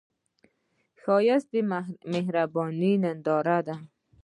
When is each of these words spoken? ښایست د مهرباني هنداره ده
ښایست 1.01 1.47
د 1.53 1.55
مهرباني 2.13 2.93
هنداره 3.03 3.57
ده 3.67 3.75